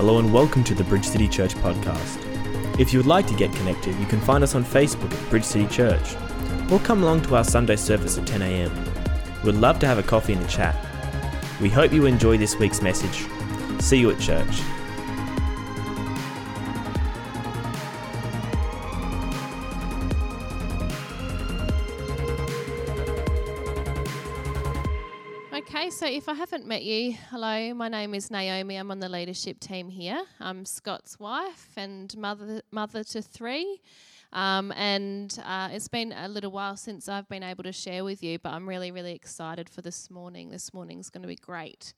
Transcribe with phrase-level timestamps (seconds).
[0.00, 2.80] Hello and welcome to the Bridge City Church podcast.
[2.80, 5.44] If you would like to get connected, you can find us on Facebook at Bridge
[5.44, 6.16] City Church
[6.72, 8.72] or come along to our Sunday service at 10 a.m.
[9.44, 10.74] We'd love to have a coffee and a chat.
[11.60, 13.26] We hope you enjoy this week's message.
[13.82, 14.62] See you at church.
[26.70, 28.76] Met you, hello, my name is Naomi.
[28.76, 30.22] I'm on the leadership team here.
[30.38, 33.80] I'm Scott's wife and mother mother to three.
[34.32, 38.22] Um, and uh, it's been a little while since I've been able to share with
[38.22, 40.50] you, but I'm really, really excited for this morning.
[40.50, 41.92] This morning's going to be great.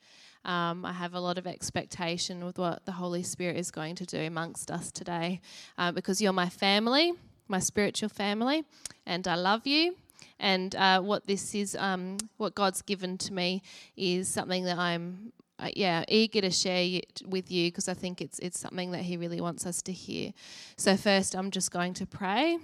[0.47, 4.07] Um, I have a lot of expectation with what the Holy Spirit is going to
[4.07, 5.43] do amongst us today
[5.77, 7.13] uh, because you're my family,
[7.47, 8.65] my spiritual family,
[9.05, 9.97] and I love you.
[10.43, 13.63] And uh, what this is, um, what God's given to me,
[13.97, 18.21] is something that I'm, uh, yeah, eager to share it with you because I think
[18.21, 20.33] it's it's something that He really wants us to hear.
[20.77, 22.59] So first, I'm just going to pray,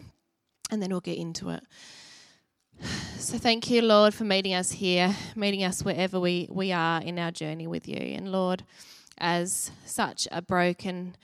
[0.73, 1.63] and then we'll get into it.
[3.19, 7.19] So thank you, Lord, for meeting us here, meeting us wherever we we are in
[7.19, 8.63] our journey with you, and Lord,
[9.19, 11.17] as such a broken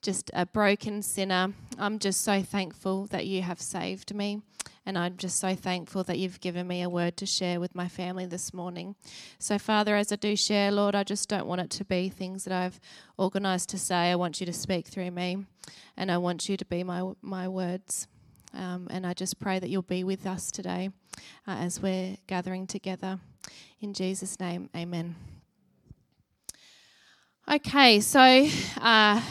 [0.00, 1.52] just a broken sinner.
[1.78, 4.42] I'm just so thankful that you have saved me.
[4.86, 7.88] And I'm just so thankful that you've given me a word to share with my
[7.88, 8.96] family this morning.
[9.38, 12.44] So, Father, as I do share, Lord, I just don't want it to be things
[12.44, 12.78] that I've
[13.18, 14.10] organised to say.
[14.10, 15.46] I want you to speak through me,
[15.96, 18.08] and I want you to be my, my words.
[18.52, 20.90] Um, and I just pray that you'll be with us today
[21.48, 23.18] uh, as we're gathering together.
[23.80, 25.16] In Jesus' name, amen.
[27.50, 28.48] Okay, so.
[28.80, 29.22] Uh,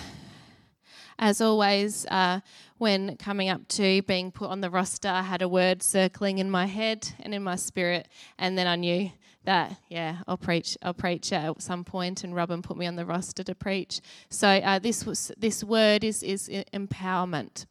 [1.20, 2.40] as always, uh,
[2.84, 6.52] when coming up to being put on the roster, I had a word circling in
[6.52, 9.09] my head and in my spirit, and then I knew
[9.45, 10.78] that yeah, I'll preach.
[10.81, 14.02] I'll preach at some point, and Robin put me on the roster to preach.
[14.30, 17.66] So uh, this was this word is is empowerment.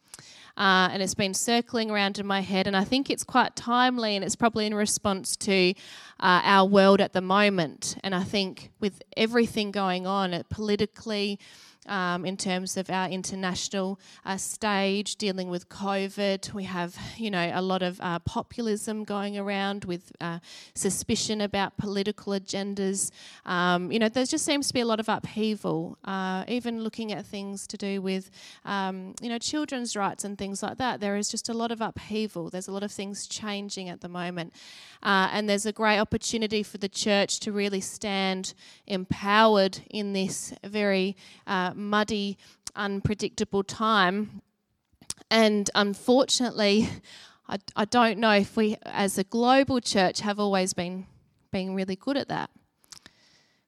[0.57, 4.17] Uh, and it's been circling around in my head, and I think it's quite timely,
[4.17, 5.75] and it's probably in response to
[6.21, 7.97] uh, our world at the moment.
[8.03, 11.39] And I think with everything going on, it politically,
[11.87, 16.53] um, in terms of our international uh, stage dealing with COVID.
[16.53, 20.39] We have, you know, a lot of uh, populism going around with uh,
[20.75, 23.11] suspicion about political agendas.
[23.45, 27.13] Um, you know, there just seems to be a lot of upheaval, uh, even looking
[27.13, 28.31] at things to do with,
[28.65, 31.01] um, you know, children's rights and things like that.
[31.01, 32.51] There is just a lot of upheaval.
[32.51, 34.53] There's a lot of things changing at the moment.
[35.03, 38.55] Uh, and there's a great opportunity for the church to really stand
[38.87, 41.17] empowered in this very
[41.75, 42.39] muddy,
[42.75, 44.43] unpredictable time.
[45.31, 46.89] And unfortunately,
[47.49, 51.07] I, I don't know if we, as a global church, have always been
[51.51, 52.51] being really good at that.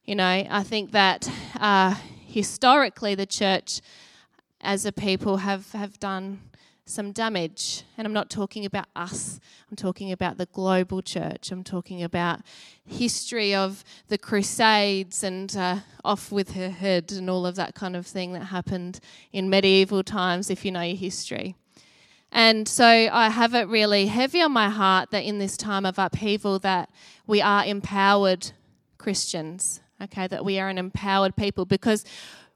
[0.04, 1.94] You know, I think that uh,
[2.26, 3.80] historically the church,
[4.60, 6.40] as a people, have, have done
[6.86, 7.84] some damage.
[7.96, 9.40] And I'm not talking about us,
[9.70, 11.50] I'm talking about the global church.
[11.50, 12.40] I'm talking about
[12.84, 17.96] history of the Crusades and uh, off with her head and all of that kind
[17.96, 19.00] of thing that happened
[19.32, 21.56] in medieval times, if you know your history.
[22.30, 26.00] And so I have it really heavy on my heart that in this time of
[26.00, 26.90] upheaval that
[27.28, 28.50] we are empowered
[28.98, 32.04] Christians, okay, that we are an empowered people because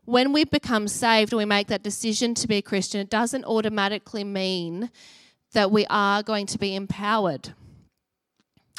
[0.09, 3.45] when we become saved and we make that decision to be a Christian, it doesn't
[3.45, 4.91] automatically mean
[5.53, 7.51] that we are going to be empowered.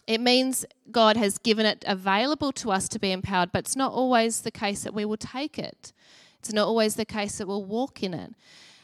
[0.08, 3.94] It means God has given it available to us to be empowered, but it's not
[3.94, 5.94] always the case that we will take it.
[6.40, 8.34] It's not always the case that we'll walk in it.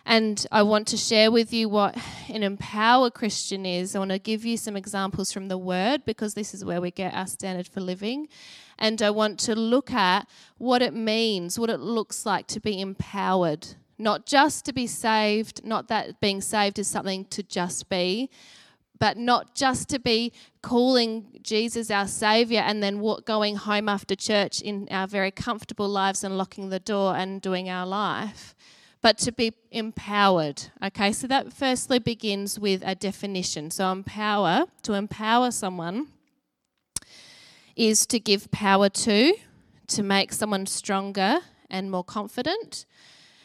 [0.06, 1.98] And I want to share with you what
[2.30, 3.96] an empowered Christian is.
[3.96, 6.92] I want to give you some examples from the Word because this is where we
[6.92, 8.28] get our standard for living.
[8.78, 10.28] And I want to look at
[10.58, 13.68] what it means, what it looks like to be empowered.
[13.98, 18.30] Not just to be saved, not that being saved is something to just be,
[19.00, 24.62] but not just to be calling Jesus our Savior and then going home after church
[24.62, 28.56] in our very comfortable lives and locking the door and doing our life
[29.06, 30.64] but to be empowered.
[30.84, 33.70] Okay, so that firstly begins with a definition.
[33.70, 36.08] So, empower, to empower someone,
[37.76, 39.34] is to give power to,
[39.88, 41.40] to make someone stronger
[41.70, 42.86] and more confident.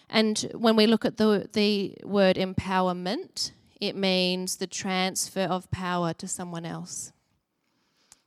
[0.08, 6.12] And when we look at the, the word empowerment, it means the transfer of power
[6.14, 7.12] to someone else.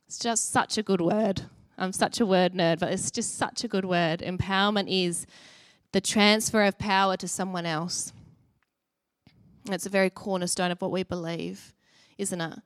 [0.06, 1.42] It's just such a good word.
[1.76, 4.20] I'm such a word nerd, but it's just such a good word.
[4.20, 5.26] Empowerment is
[5.92, 8.12] the transfer of power to someone else.
[9.64, 11.72] That's a very cornerstone of what we believe,
[12.18, 12.58] isn't it?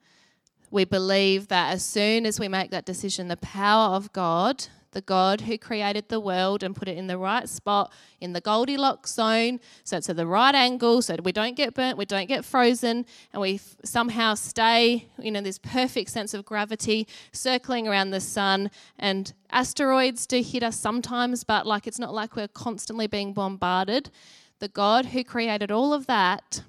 [0.70, 5.00] We believe that as soon as we make that decision, the power of God, the
[5.00, 9.12] God who created the world and put it in the right spot in the Goldilocks
[9.12, 12.44] zone, so it's at the right angle, so we don't get burnt, we don't get
[12.44, 18.11] frozen, and we f- somehow stay you know this perfect sense of gravity circling around
[18.11, 18.70] the sun.
[18.99, 24.11] And asteroids do hit us sometimes, but like it's not like we're constantly being bombarded.
[24.59, 26.62] The God who created all of that,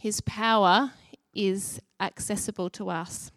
[0.00, 0.92] His power
[1.34, 3.30] is accessible to us.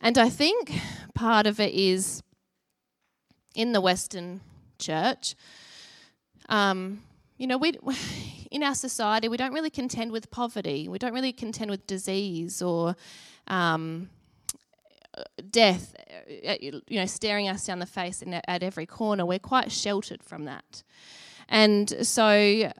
[0.00, 0.72] And I think
[1.14, 2.22] part of it is
[3.54, 4.40] in the Western
[4.78, 5.34] church.
[6.48, 7.02] Um,
[7.36, 7.74] you know, we
[8.50, 10.88] in our society we don't really contend with poverty.
[10.88, 12.96] We don't really contend with disease or
[13.46, 14.08] um,
[15.50, 15.94] death.
[16.46, 19.26] Uh, you know, staring us down the face at every corner.
[19.26, 20.82] We're quite sheltered from that,
[21.48, 22.72] and so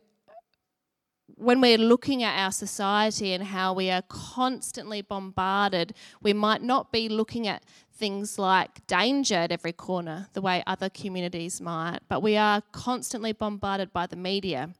[1.41, 6.93] when we're looking at our society and how we are constantly bombarded, we might not
[6.93, 7.63] be looking at
[7.95, 13.33] things like danger at every corner the way other communities might, but we are constantly
[13.33, 14.71] bombarded by the media.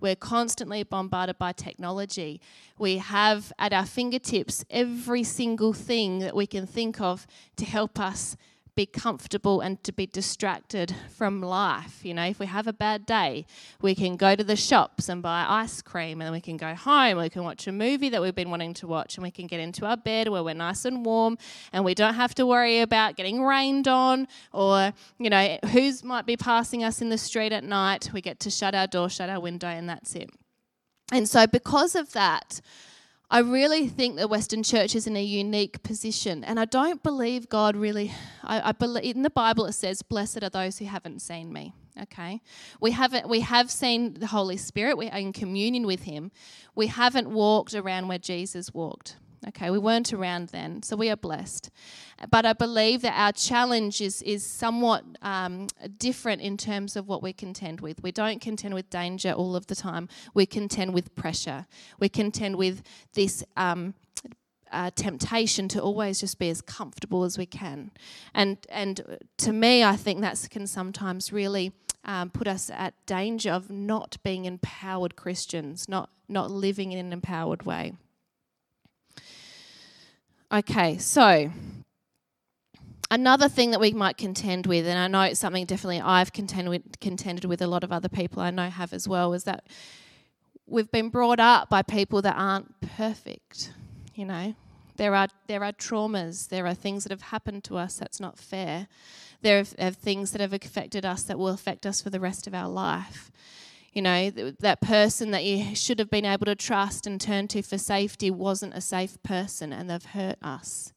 [0.00, 2.40] We're constantly bombarded by technology.
[2.78, 7.26] We have at our fingertips every single thing that we can think of
[7.56, 8.36] to help us
[8.74, 12.04] be comfortable and to be distracted from life.
[12.04, 13.44] You know, if we have a bad day,
[13.82, 17.18] we can go to the shops and buy ice cream, and we can go home.
[17.18, 19.60] We can watch a movie that we've been wanting to watch, and we can get
[19.60, 21.36] into our bed where we're nice and warm,
[21.72, 26.24] and we don't have to worry about getting rained on or, you know, who's might
[26.24, 28.10] be passing us in the street at night.
[28.12, 30.30] We get to shut our door, shut our window, and that's it.
[31.12, 32.62] And so, because of that,
[33.32, 36.44] I really think the Western church is in a unique position.
[36.44, 38.12] And I don't believe God really,
[38.44, 41.72] I, I believe in the Bible it says, Blessed are those who haven't seen me.
[41.98, 42.42] Okay.
[42.78, 46.30] We haven't we have seen the Holy Spirit, we're in communion with him.
[46.74, 49.16] We haven't walked around where Jesus walked.
[49.48, 51.70] Okay, we weren't around then, so we are blessed.
[52.30, 55.66] But I believe that our challenge is, is somewhat um,
[55.98, 58.02] different in terms of what we contend with.
[58.04, 61.66] We don't contend with danger all of the time, we contend with pressure.
[61.98, 62.82] We contend with
[63.14, 63.44] this.
[63.56, 63.94] Um,
[64.70, 67.90] uh, temptation to always just be as comfortable as we can,
[68.32, 71.72] and and to me, I think that can sometimes really
[72.04, 77.12] um, put us at danger of not being empowered Christians, not not living in an
[77.12, 77.92] empowered way.
[80.52, 81.50] Okay, so
[83.10, 86.68] another thing that we might contend with, and I know it's something definitely I've contended
[86.68, 89.64] with, contended with a lot of other people I know have as well, is that
[90.66, 93.72] we've been brought up by people that aren't perfect.
[94.14, 94.54] You know,
[94.96, 98.38] there are there are traumas, there are things that have happened to us that's not
[98.38, 98.88] fair.
[99.40, 102.46] There are, are things that have affected us that will affect us for the rest
[102.46, 103.32] of our life
[103.92, 107.62] you know, that person that you should have been able to trust and turn to
[107.62, 110.92] for safety wasn't a safe person and they've hurt us.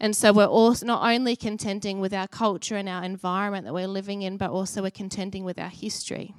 [0.00, 3.86] And so we're also not only contending with our culture and our environment that we're
[3.86, 6.34] living in, but also we're contending with our history.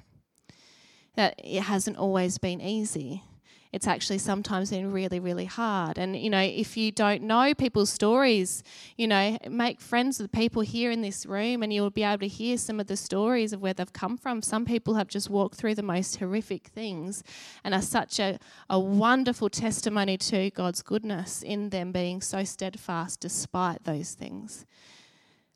[1.16, 3.24] That it hasn't always been easy
[3.72, 5.98] it's actually sometimes been really, really hard.
[5.98, 8.62] And, you know, if you don't know people's stories,
[8.96, 12.28] you know, make friends with people here in this room and you'll be able to
[12.28, 14.40] hear some of the stories of where they've come from.
[14.40, 17.22] Some people have just walked through the most horrific things
[17.62, 18.38] and are such a,
[18.70, 24.64] a wonderful testimony to God's goodness in them being so steadfast despite those things.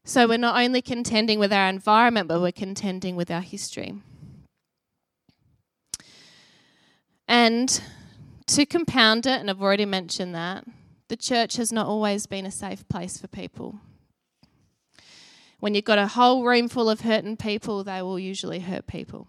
[0.04, 3.94] So we're not only contending with our environment, but we're contending with our history.
[7.28, 7.80] And
[8.52, 10.66] to compound it, and I've already mentioned that,
[11.08, 13.80] the church has not always been a safe place for people.
[15.58, 19.26] When you've got a whole room full of hurting people, they will usually hurt people.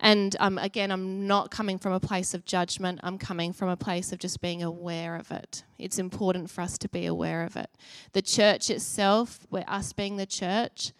[0.00, 2.98] And um, again, I'm not coming from a place of judgment.
[3.04, 5.62] I'm coming from a place of just being aware of it.
[5.78, 7.70] It's important for us to be aware of it.
[8.14, 10.90] The church itself, we're us being the church,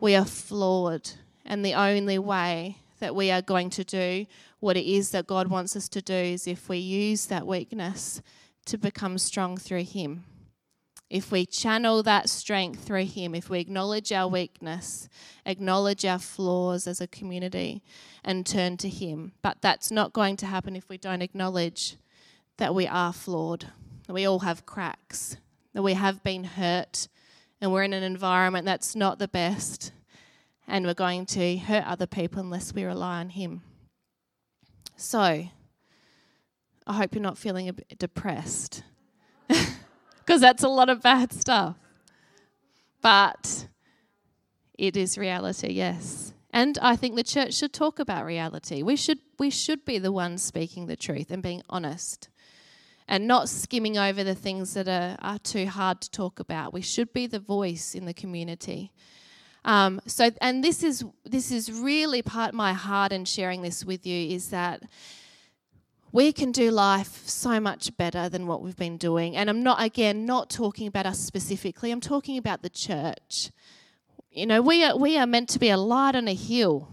[0.00, 1.12] we are flawed.
[1.46, 4.26] And the only way that we are going to do
[4.60, 8.22] what it is that God wants us to do is if we use that weakness
[8.66, 10.24] to become strong through Him.
[11.10, 15.08] If we channel that strength through Him, if we acknowledge our weakness,
[15.44, 17.82] acknowledge our flaws as a community,
[18.24, 19.32] and turn to Him.
[19.42, 21.96] But that's not going to happen if we don't acknowledge
[22.56, 23.66] that we are flawed,
[24.06, 25.36] that we all have cracks,
[25.74, 27.08] that we have been hurt,
[27.60, 29.92] and we're in an environment that's not the best,
[30.66, 33.62] and we're going to hurt other people unless we rely on Him.
[34.96, 35.48] So,
[36.86, 38.82] I hope you're not feeling a bit depressed
[39.48, 41.76] because that's a lot of bad stuff.
[43.00, 43.68] But
[44.78, 46.32] it is reality, yes.
[46.50, 48.82] And I think the church should talk about reality.
[48.82, 52.28] We should we should be the ones speaking the truth and being honest
[53.08, 56.72] and not skimming over the things that are, are too hard to talk about.
[56.72, 58.92] We should be the voice in the community
[59.64, 63.84] Um, so, and this is this is really part of my heart in sharing this
[63.84, 64.82] with you is that
[66.12, 69.36] we can do life so much better than what we've been doing.
[69.36, 71.90] And I'm not again not talking about us specifically.
[71.90, 73.50] I'm talking about the church.
[74.30, 76.88] You know, we are we are meant to be a light on a hill.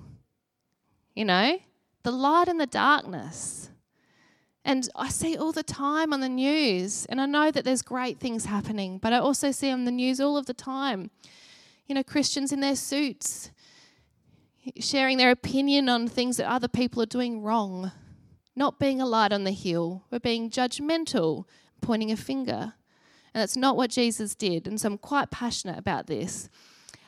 [1.13, 1.59] You know,
[2.03, 3.69] the light in the darkness.
[4.63, 8.19] And I see all the time on the news, and I know that there's great
[8.19, 11.09] things happening, but I also see on the news all of the time,
[11.91, 13.51] you know, Christians in their suits
[14.79, 17.91] sharing their opinion on things that other people are doing wrong,
[18.55, 21.43] not being a light on the hill, but being judgmental,
[21.81, 22.75] pointing a finger.
[23.33, 24.69] And that's not what Jesus did.
[24.69, 26.47] And so I'm quite passionate about this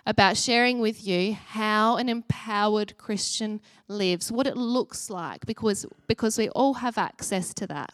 [0.05, 6.37] about sharing with you how an empowered Christian lives, what it looks like, because, because
[6.37, 7.91] we all have access to that.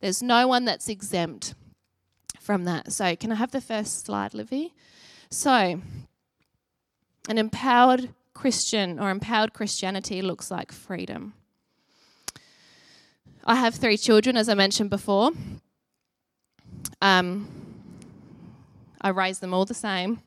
[0.00, 1.56] There's no one that's exempt
[2.38, 2.92] from that.
[2.92, 4.72] So, can I have the first slide, Livy?
[5.30, 5.82] So,
[7.28, 11.34] an empowered Christian or empowered Christianity looks like freedom.
[13.44, 15.30] I have three children, as I mentioned before.
[17.00, 17.48] Um,
[19.00, 20.20] I raise them all the same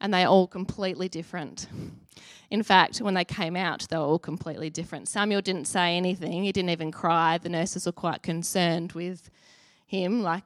[0.00, 1.68] and they're all completely different.
[2.50, 5.08] In fact, when they came out, they were all completely different.
[5.08, 7.38] Samuel didn't say anything, he didn't even cry.
[7.38, 9.30] The nurses were quite concerned with
[9.86, 10.44] him, like,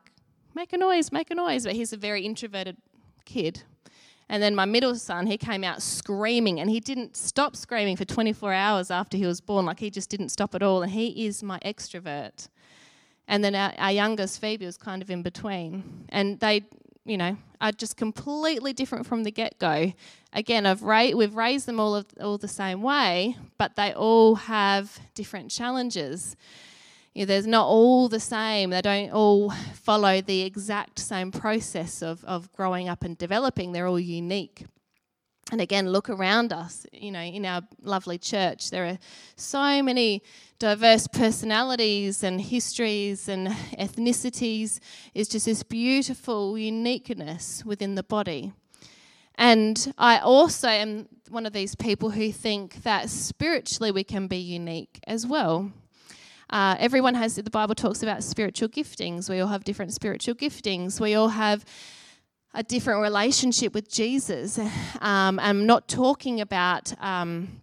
[0.54, 1.64] make a noise, make a noise.
[1.64, 2.76] But he's a very introverted
[3.24, 3.62] kid.
[4.30, 8.04] And then my middle son, he came out screaming, and he didn't stop screaming for
[8.04, 9.66] 24 hours after he was born.
[9.66, 10.82] Like, he just didn't stop at all.
[10.82, 12.48] And he is my extrovert.
[13.26, 16.06] And then our, our youngest, Phoebe, was kind of in between.
[16.10, 16.62] And they
[17.04, 19.92] you know, are just completely different from the get go.
[20.32, 24.36] Again, I've ra- we've raised them all, of, all the same way, but they all
[24.36, 26.36] have different challenges.
[27.14, 28.70] You know, there's not all the same.
[28.70, 33.72] They don't all follow the exact same process of, of growing up and developing.
[33.72, 34.64] They're all unique.
[35.50, 38.70] And again, look around us, you know, in our lovely church.
[38.70, 38.98] There are
[39.34, 40.22] so many
[40.60, 44.78] diverse personalities and histories and ethnicities.
[45.12, 48.52] It's just this beautiful uniqueness within the body.
[49.34, 54.36] And I also am one of these people who think that spiritually we can be
[54.36, 55.72] unique as well.
[56.50, 59.30] Uh, everyone has, the Bible talks about spiritual giftings.
[59.30, 61.00] We all have different spiritual giftings.
[61.00, 61.64] We all have
[62.52, 64.58] a different relationship with Jesus.
[65.00, 67.62] Um, I'm not talking about um,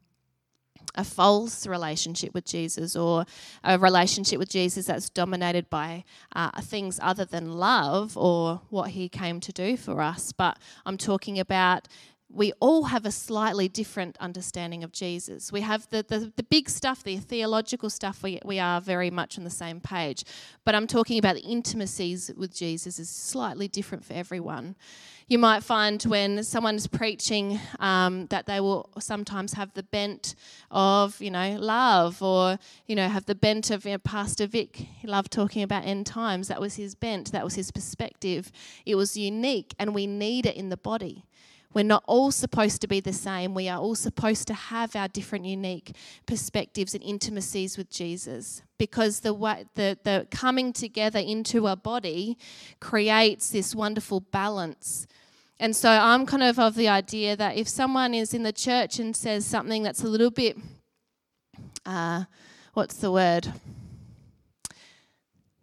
[0.96, 3.25] a false relationship with Jesus or
[3.63, 9.10] a relationship with Jesus that's dominated by uh, things other than love or what he
[9.10, 11.89] came to do for us, but I'm talking about
[12.29, 15.51] we all have a slightly different understanding of Jesus.
[15.51, 19.38] We have the, the, the, big stuff, the theological stuff, we, we are very much
[19.38, 20.25] on the same page.
[20.65, 24.75] But I'm talking about the intimacies with Jesus is slightly different for everyone.
[25.29, 30.36] You might find when someone's preaching um, that they will sometimes have the bent
[30.69, 34.75] of, you know, love or, you know, have the bent of you know, Pastor Vic.
[34.75, 36.50] He loved talking about end times.
[36.50, 38.51] That was his bent, that was his perspective.
[38.86, 41.25] It was unique, and we need it in the body.
[41.74, 43.54] We're not all supposed to be the same.
[43.54, 45.96] We are all supposed to have our different, unique
[46.26, 52.38] perspectives and intimacies with Jesus because the, way, the, the coming together into a body
[52.80, 55.08] creates this wonderful balance.
[55.60, 59.00] And so I'm kind of of the idea that if someone is in the church
[59.00, 60.58] and says something that's a little bit,
[61.86, 62.26] uh,
[62.74, 63.52] what's the word?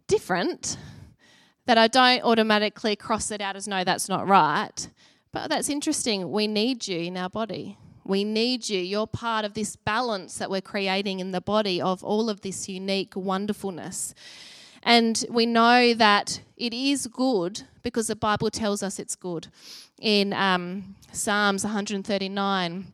[0.07, 0.77] Different,
[1.65, 4.87] that I don't automatically cross it out as no, that's not right.
[5.35, 6.31] But that's interesting.
[6.31, 7.77] We need you in our body.
[8.05, 8.79] We need you.
[8.79, 12.69] You're part of this balance that we're creating in the body of all of this
[12.69, 14.15] unique wonderfulness.
[14.81, 19.49] And we know that it is good because the Bible tells us it's good.
[19.99, 22.93] In um, Psalms 139,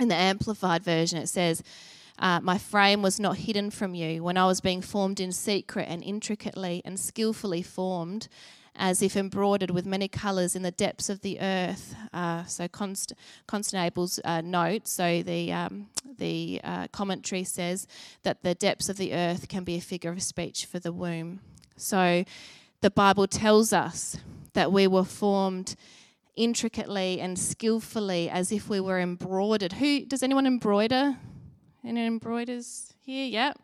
[0.00, 1.62] in the Amplified Version, it says,
[2.18, 5.86] uh, My frame was not hidden from you when I was being formed in secret
[5.88, 8.26] and intricately and skillfully formed
[8.78, 11.94] as if embroidered with many colours in the depths of the earth.
[12.12, 13.12] Uh, so Const-
[14.24, 17.86] uh, note, so the, um, the uh, commentary says
[18.22, 21.40] that the depths of the earth can be a figure of speech for the womb.
[21.76, 22.24] So
[22.80, 24.16] the Bible tells us
[24.54, 25.74] that we were formed
[26.36, 29.74] intricately and skillfully as if we were embroidered.
[29.74, 31.16] Who does anyone embroider?
[31.84, 33.26] Any embroiders here?
[33.26, 33.58] Yep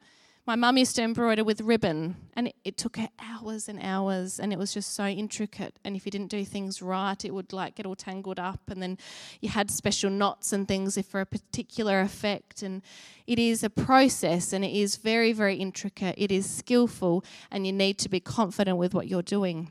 [0.46, 4.38] my mum used to embroider with ribbon, and it, it, took her hours and hours,
[4.38, 5.78] and it was just so intricate.
[5.84, 8.82] And if you didn't do things right, it would like get all tangled up, and
[8.82, 8.98] then
[9.40, 12.62] you had special knots and things for a particular effect.
[12.62, 12.82] And
[13.26, 16.14] it is a process, and it is very, very intricate.
[16.18, 19.70] It is skillful, and you need to be confident with what you're doing.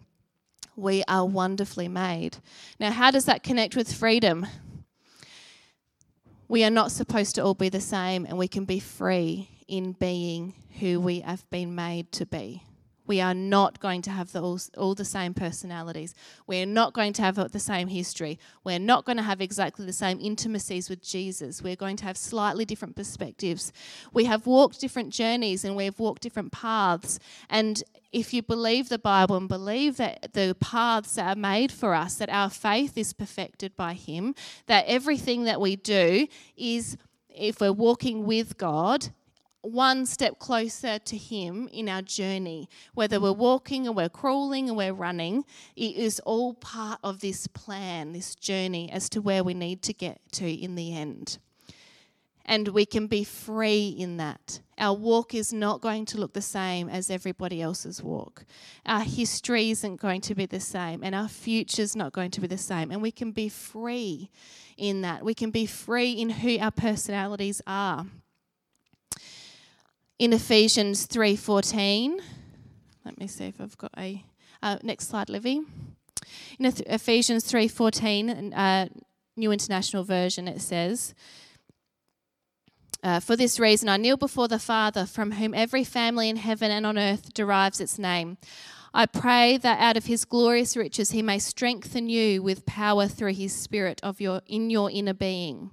[0.76, 2.38] We are wonderfully made.
[2.80, 4.48] Now, how does that connect with freedom?
[6.48, 9.94] We are not supposed to all be the same, and we can be free in
[9.94, 12.64] being who we have been made to be.
[13.06, 16.16] We are not going to have the, all, all the same personalities.
[16.48, 18.40] We're not going to have the same history.
[18.64, 21.62] We're not going to have exactly the same intimacies with Jesus.
[21.62, 23.74] We're going to have slightly different perspectives.
[24.14, 27.20] We have walked different journeys and we've walked different paths.
[27.50, 31.94] And if you believe the Bible and believe that the paths that are made for
[31.94, 34.34] us, that our faith is perfected by Him,
[34.68, 36.96] that everything that we do is,
[37.28, 39.10] if we're walking with God,
[39.64, 42.70] one step closer to Him in our journey.
[42.94, 47.48] Whether we're walking or we're crawling or we're running, it is all part of this
[47.48, 51.40] plan, this journey as to where we need to get to in the end.
[52.46, 54.60] And we can be free in that.
[54.78, 58.44] Our walk is not going to look the same as everybody else's walk.
[58.86, 62.42] Our history isn't going to be the same, and our future is not going to
[62.42, 62.92] be the same.
[62.92, 64.30] And we can be free
[64.76, 65.24] in that.
[65.24, 68.08] We can be free in who our personalities are
[70.24, 72.22] in Ephesians 3:14.
[73.04, 74.24] Let me see if I've got a
[74.62, 75.64] uh, next slide, Livy.
[76.58, 78.88] In Ephesians 3:14, uh,
[79.36, 81.14] New International Version, it says.
[83.04, 86.72] Uh, for this reason, I kneel before the Father, from whom every family in heaven
[86.72, 88.38] and on earth derives its name.
[88.94, 93.34] I pray that out of his glorious riches he may strengthen you with power through
[93.34, 95.72] his Spirit of your, in your inner being,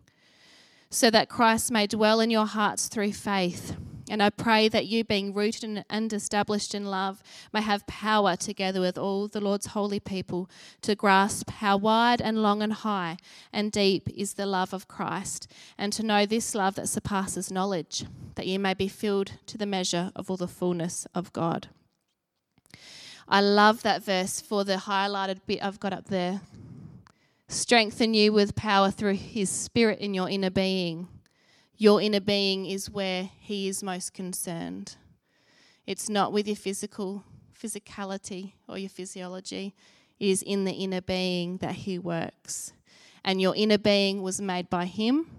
[0.90, 3.76] so that Christ may dwell in your hearts through faith
[4.10, 8.80] and I pray that you, being rooted and established in love, may have power together
[8.80, 10.50] with all the Lord's holy people
[10.82, 13.18] to grasp how wide and long and high
[13.52, 15.46] and deep is the love of Christ,
[15.78, 19.64] and to know this love that surpasses knowledge, that you may be filled to the
[19.64, 21.68] measure of all the fullness of God.
[23.28, 26.40] I love that verse for the highlighted bit I've got up there.
[27.46, 31.06] Strengthen you with power through his spirit in your inner being
[31.80, 34.96] your inner being is where He is most concerned.
[35.86, 37.24] It's not with your physical
[37.58, 39.74] physicality or your physiology.
[40.18, 42.74] It is in the inner being that He works.
[43.24, 45.30] And your inner being was made by Him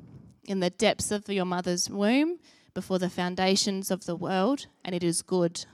[0.43, 2.39] in the depths of your mother's womb
[2.73, 5.65] before the foundations of the world, and it is good.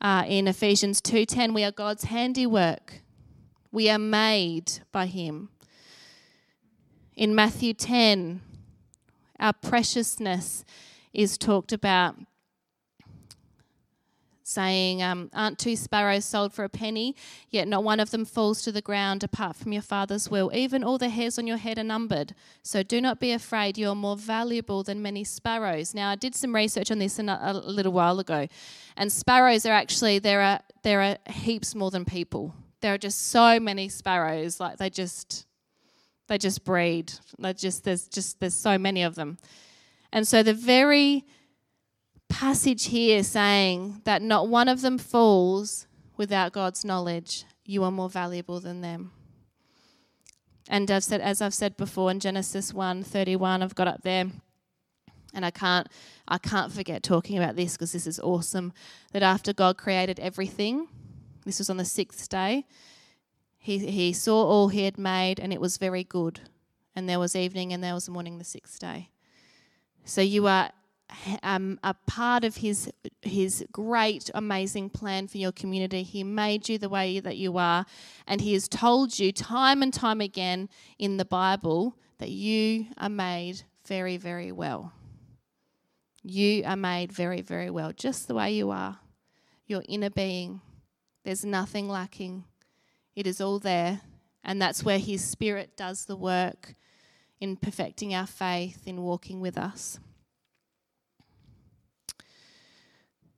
[0.00, 3.02] Uh, in Ephesians 2:10, we are God's handiwork.
[3.72, 5.48] We are made by Him.
[7.18, 8.40] In Matthew 10,
[9.40, 10.64] our preciousness
[11.12, 12.14] is talked about,
[14.44, 17.16] saying, um, Aren't two sparrows sold for a penny?
[17.50, 20.52] Yet not one of them falls to the ground apart from your Father's will.
[20.54, 22.36] Even all the hairs on your head are numbered.
[22.62, 23.76] So do not be afraid.
[23.76, 25.94] You are more valuable than many sparrows.
[25.94, 28.46] Now, I did some research on this a, a little while ago,
[28.96, 32.54] and sparrows are actually, there are, there are heaps more than people.
[32.80, 35.47] There are just so many sparrows, like they just
[36.28, 37.12] they just breed.
[37.38, 39.38] They just there's just there's so many of them.
[40.12, 41.24] And so the very
[42.28, 45.86] passage here saying that not one of them falls
[46.16, 49.12] without God's knowledge, you are more valuable than them.
[50.68, 54.26] And I've said, as I've said before in Genesis 1 31, I've got up there,
[55.32, 55.86] and I can't,
[56.26, 58.72] I can't forget talking about this because this is awesome.
[59.12, 60.88] That after God created everything,
[61.46, 62.66] this was on the sixth day,
[63.68, 66.40] he, he saw all he had made, and it was very good.
[66.96, 69.10] And there was evening, and there was morning the sixth day.
[70.06, 70.70] So you are
[71.42, 76.02] um, a part of his his great, amazing plan for your community.
[76.02, 77.84] He made you the way that you are,
[78.26, 83.10] and he has told you time and time again in the Bible that you are
[83.10, 84.94] made very, very well.
[86.22, 89.00] You are made very, very well, just the way you are.
[89.66, 90.62] Your inner being.
[91.22, 92.44] There's nothing lacking.
[93.18, 94.02] It is all there.
[94.44, 96.76] And that's where His Spirit does the work
[97.40, 99.98] in perfecting our faith, in walking with us.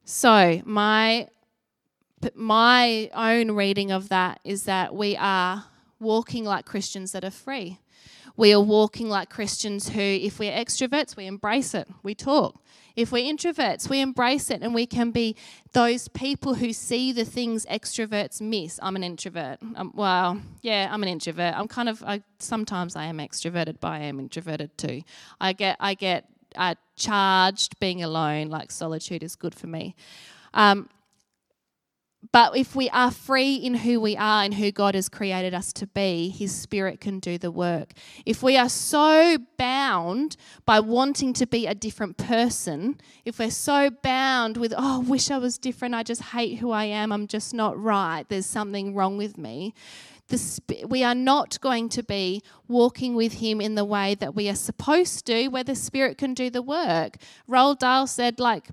[0.04, 1.28] So, my
[2.34, 5.64] my own reading of that is that we are
[5.98, 7.78] walking like Christians that are free.
[8.40, 12.58] We are walking like Christians who, if we're extroverts, we embrace it, we talk.
[12.96, 15.36] If we're introverts, we embrace it and we can be
[15.72, 18.80] those people who see the things extroverts miss.
[18.82, 19.58] I'm an introvert.
[19.76, 21.54] Um, well, yeah, I'm an introvert.
[21.54, 25.02] I'm kind of, I, sometimes I am extroverted, but I am introverted too.
[25.38, 26.24] I get, I get
[26.56, 29.94] uh, charged being alone, like solitude is good for me.
[30.54, 30.88] Um,
[32.32, 35.72] but if we are free in who we are and who God has created us
[35.74, 37.92] to be, His Spirit can do the work.
[38.26, 43.90] If we are so bound by wanting to be a different person, if we're so
[43.90, 47.26] bound with, oh, I wish I was different, I just hate who I am, I'm
[47.26, 49.74] just not right, there's something wrong with me,
[50.28, 54.48] the, we are not going to be walking with Him in the way that we
[54.48, 57.16] are supposed to, where the Spirit can do the work.
[57.48, 58.68] Roald Dahl said, like,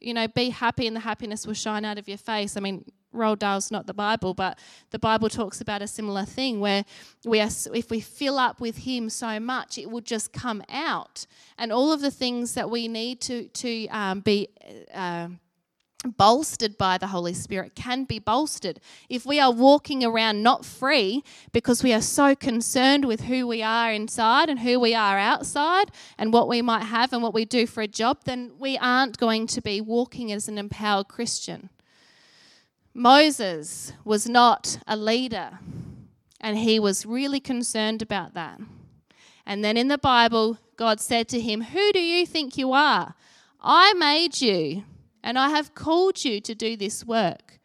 [0.00, 2.56] you know, be happy and the happiness will shine out of your face.
[2.56, 2.84] I mean,
[3.16, 4.58] Roald Dahl's not the Bible, but
[4.90, 6.84] the Bible talks about a similar thing where
[7.24, 11.26] we are, if we fill up with Him so much, it will just come out,
[11.58, 14.48] and all of the things that we need to to um, be.
[14.92, 15.28] Uh,
[16.04, 18.80] bolstered by the Holy Spirit can be bolstered.
[19.08, 23.62] If we are walking around not free because we are so concerned with who we
[23.62, 27.44] are inside and who we are outside and what we might have and what we
[27.44, 31.70] do for a job, then we aren't going to be walking as an empowered Christian.
[32.94, 35.58] Moses was not a leader,
[36.40, 38.58] and he was really concerned about that.
[39.44, 43.14] And then in the Bible, God said to him, Who do you think you are?
[43.60, 44.84] I made you,
[45.26, 47.58] and I have called you to do this work.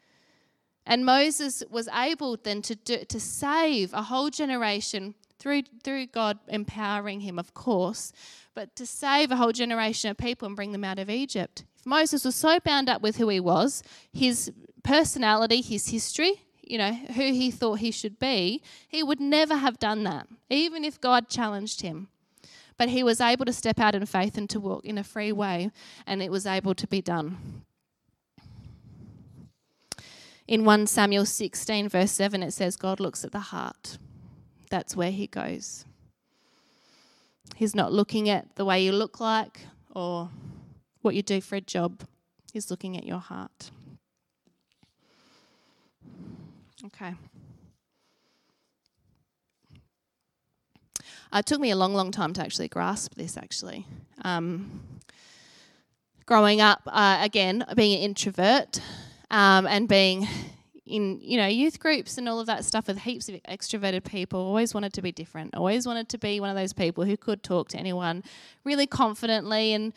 [0.84, 6.40] And Moses was able then to, do, to save a whole generation through, through God
[6.48, 8.14] empowering him, of course,
[8.56, 11.64] but to save a whole generation of people and bring them out of Egypt.
[11.78, 14.52] If Moses was so bound up with who he was, his
[14.84, 19.78] personality, his history, you know, who he thought he should be, he would never have
[19.78, 22.08] done that, even if God challenged him.
[22.82, 25.32] But he was able to step out in faith and to walk in a free
[25.32, 25.70] way,
[26.08, 27.62] and it was able to be done.
[30.48, 34.00] In 1 Samuel 16, verse 7, it says, God looks at the heart.
[34.72, 35.86] That's where he goes.
[37.56, 39.60] He's not looking at the way you look like
[39.92, 40.32] or
[41.04, 42.02] what you do for a job,
[42.52, 43.70] he's looking at your heart.
[46.84, 47.14] Okay.
[51.32, 53.88] Uh, it took me a long, long time to actually grasp this, actually.
[54.24, 54.82] Um,
[56.26, 58.82] growing up, uh, again, being an introvert
[59.30, 60.28] um, and being
[60.86, 64.42] in, you know, youth groups and all of that stuff with heaps of extroverted people,
[64.42, 65.56] always wanted to be different.
[65.56, 68.24] Always wanted to be one of those people who could talk to anyone
[68.66, 69.74] really confidently.
[69.74, 69.94] And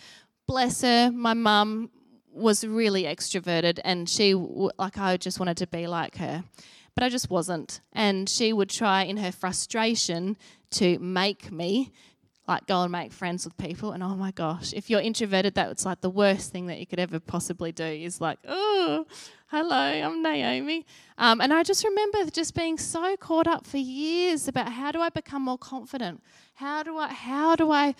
[0.46, 1.90] bless her, my mum
[2.30, 6.44] was really extroverted and she, like, I just wanted to be like her
[6.94, 7.80] but I just wasn't.
[7.92, 10.36] And she would try in her frustration
[10.74, 11.92] to make me
[12.46, 13.92] like go and make friends with people.
[13.92, 17.00] And oh my gosh, if you're introverted, that's like the worst thing that you could
[17.00, 19.06] ever possibly do is like, oh,
[19.46, 20.84] hello, I'm Naomi.
[21.16, 25.00] Um, and I just remember just being so caught up for years about how do
[25.00, 26.22] I become more confident?
[26.54, 27.94] How do I, how do I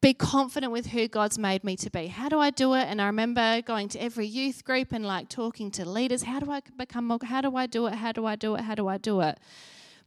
[0.00, 2.06] be confident with who God's made me to be.
[2.06, 2.84] How do I do it?
[2.84, 6.22] And I remember going to every youth group and like talking to leaders.
[6.22, 7.18] How do I become more?
[7.22, 7.94] How do I do it?
[7.94, 8.62] How do I do it?
[8.62, 9.38] How do I do it?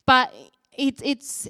[0.05, 0.33] But
[0.77, 1.47] it, it's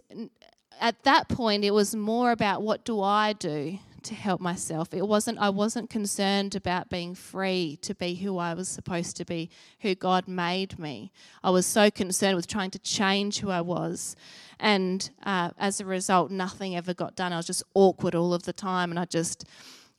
[0.79, 4.93] at that point, it was more about what do I do to help myself.
[4.93, 9.25] It wasn't I wasn't concerned about being free to be who I was supposed to
[9.25, 11.11] be, who God made me.
[11.43, 14.15] I was so concerned with trying to change who I was.
[14.59, 17.33] And uh, as a result, nothing ever got done.
[17.33, 19.45] I was just awkward all of the time, and I just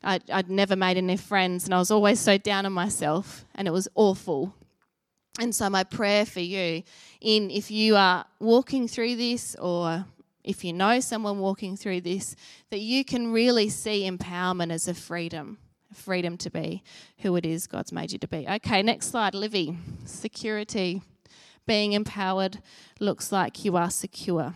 [0.02, 3.66] I'd, I'd never made any friends, and I was always so down on myself, and
[3.66, 4.54] it was awful.
[5.40, 6.82] And so, my prayer for you,
[7.20, 10.04] in if you are walking through this or
[10.44, 12.36] if you know someone walking through this,
[12.70, 15.58] that you can really see empowerment as a freedom,
[15.92, 16.84] freedom to be
[17.18, 18.46] who it is God's made you to be.
[18.48, 19.76] Okay, next slide, Livy.
[20.04, 21.02] Security.
[21.66, 22.58] Being empowered
[23.00, 24.54] looks like you are secure.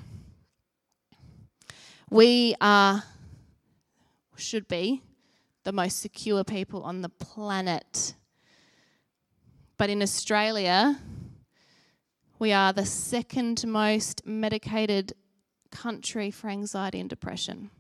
[2.11, 3.03] We are,
[4.37, 5.03] should be,
[5.65, 8.15] the most secure people on the planet.
[9.79, 10.99] But in Australia,
[12.41, 15.13] we are the second most medicated
[15.71, 17.71] country for anxiety and depression.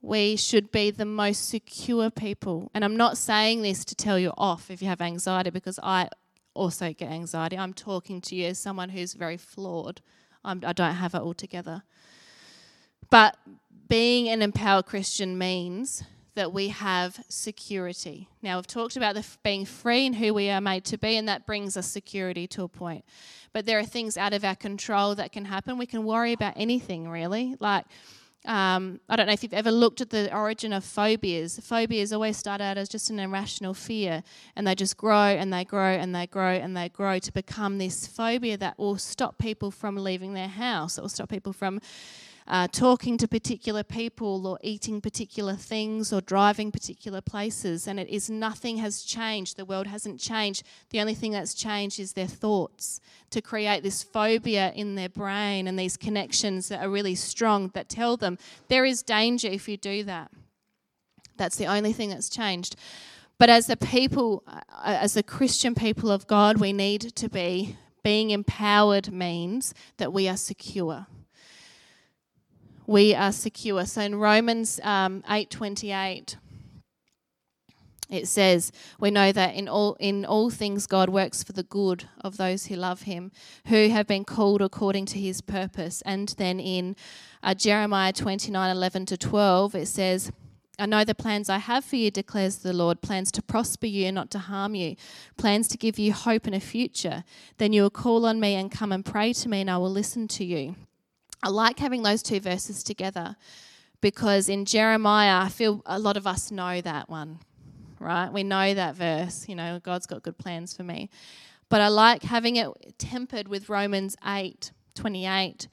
[0.00, 2.70] We should be the most secure people.
[2.72, 6.08] And I'm not saying this to tell you off if you have anxiety, because I
[6.54, 7.58] also get anxiety.
[7.58, 10.00] I'm talking to you as someone who's very flawed.
[10.44, 11.82] I'm, I do not have it all together.
[13.10, 13.36] But
[13.88, 16.04] being an empowered Christian means
[16.36, 18.28] that we have security.
[18.42, 21.28] Now, we've talked about the, being free and who we are made to be, and
[21.28, 23.04] that brings us security to a point.
[23.52, 25.78] But there are things out of our control that can happen.
[25.78, 27.56] We can worry about anything, really.
[27.58, 27.86] Like,
[28.44, 31.58] um, I don't know if you've ever looked at the origin of phobias.
[31.58, 34.22] Phobias always start out as just an irrational fear,
[34.54, 37.78] and they just grow and they grow and they grow and they grow to become
[37.78, 40.96] this phobia that will stop people from leaving their house.
[40.96, 41.80] It will stop people from
[42.48, 47.86] uh, talking to particular people or eating particular things or driving particular places.
[47.86, 49.56] And it is nothing has changed.
[49.56, 50.62] The world hasn't changed.
[50.90, 55.66] The only thing that's changed is their thoughts to create this phobia in their brain
[55.66, 59.76] and these connections that are really strong that tell them there is danger if you
[59.76, 60.30] do that.
[61.36, 62.76] That's the only thing that's changed.
[63.38, 67.76] But as a people, uh, as a Christian people of God, we need to be
[68.02, 71.06] being empowered means that we are secure.
[72.86, 73.84] We are secure.
[73.84, 76.36] So in Romans um, eight twenty eight,
[78.08, 78.70] it says,
[79.00, 82.66] "We know that in all in all things God works for the good of those
[82.66, 83.32] who love Him,
[83.66, 86.94] who have been called according to His purpose." And then in
[87.42, 90.30] uh, Jeremiah twenty nine eleven to twelve, it says
[90.78, 94.06] I know the plans I have for you, declares the Lord plans to prosper you
[94.06, 94.94] and not to harm you,
[95.36, 97.24] plans to give you hope and a future.
[97.58, 99.90] Then you will call on me and come and pray to me, and I will
[99.90, 100.76] listen to you.
[101.46, 103.36] I like having those two verses together
[104.00, 107.38] because in Jeremiah, I feel a lot of us know that one,
[108.00, 108.32] right?
[108.32, 111.08] We know that verse, you know, God's got good plans for me.
[111.68, 115.68] But I like having it tempered with Romans 8 28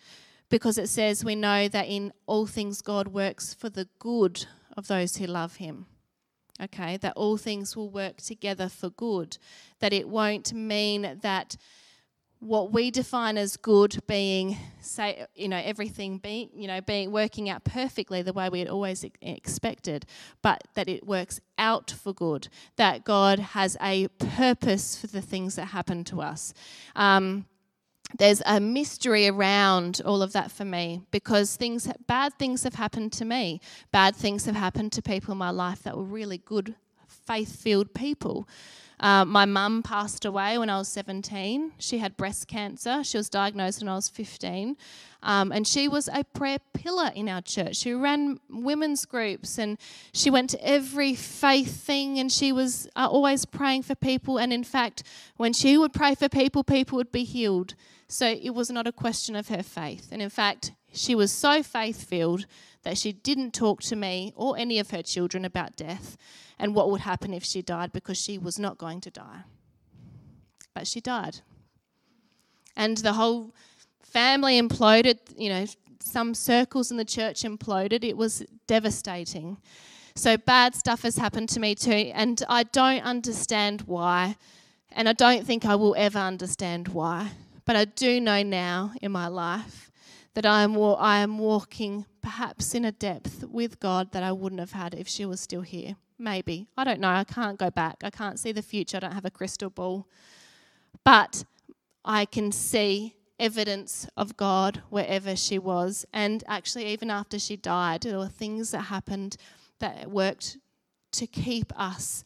[0.47, 4.45] because it says we know that in all things God works for the good
[4.77, 5.87] of those who love him.
[6.61, 9.39] Okay, that all things will work together for good.
[9.79, 11.57] That it won't mean that
[12.43, 17.49] what we define as good being say you know everything being you know being working
[17.49, 20.05] out perfectly the way we had always expected
[20.41, 25.55] but that it works out for good that god has a purpose for the things
[25.55, 26.53] that happen to us.
[26.95, 27.45] Um,
[28.17, 33.11] there's a mystery around all of that for me because things bad things have happened
[33.13, 33.59] to me.
[33.91, 36.75] Bad things have happened to people in my life that were really good
[37.07, 38.47] faith-filled people
[38.99, 41.73] uh, my mum passed away when I was 17.
[41.77, 43.03] She had breast cancer.
[43.03, 44.77] She was diagnosed when I was 15.
[45.23, 47.77] Um, and she was a prayer pillar in our church.
[47.77, 49.77] She ran women's groups and
[50.13, 54.37] she went to every faith thing and she was uh, always praying for people.
[54.37, 55.03] And in fact,
[55.37, 57.75] when she would pray for people, people would be healed.
[58.07, 60.09] So it was not a question of her faith.
[60.11, 62.45] And in fact, she was so faith filled
[62.83, 66.17] that she didn't talk to me or any of her children about death
[66.59, 69.43] and what would happen if she died because she was not going to die.
[70.73, 71.39] But she died.
[72.75, 73.53] And the whole
[74.01, 75.65] family imploded, you know,
[75.99, 78.03] some circles in the church imploded.
[78.03, 79.57] It was devastating.
[80.15, 84.35] So bad stuff has happened to me too, and I don't understand why,
[84.91, 87.31] and I don't think I will ever understand why.
[87.65, 89.91] But I do know now in my life
[90.33, 94.59] that I am, I am walking perhaps in a depth with God that I wouldn't
[94.59, 95.95] have had if she was still here.
[96.17, 96.67] Maybe.
[96.77, 97.09] I don't know.
[97.09, 97.97] I can't go back.
[98.03, 98.97] I can't see the future.
[98.97, 100.07] I don't have a crystal ball.
[101.03, 101.43] But
[102.05, 106.05] I can see evidence of God wherever she was.
[106.13, 109.37] And actually, even after she died, there were things that happened
[109.79, 110.57] that worked
[111.13, 112.23] to keep us